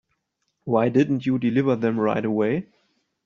[0.63, 2.65] Why didn't you deliver them right away?